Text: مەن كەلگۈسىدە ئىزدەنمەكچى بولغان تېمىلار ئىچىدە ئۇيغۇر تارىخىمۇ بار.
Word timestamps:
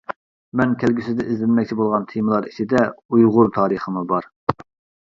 مەن 0.61 0.71
كەلگۈسىدە 0.83 1.25
ئىزدەنمەكچى 1.33 1.77
بولغان 1.83 2.09
تېمىلار 2.15 2.51
ئىچىدە 2.53 2.83
ئۇيغۇر 2.97 3.55
تارىخىمۇ 3.61 4.07
بار. 4.17 4.33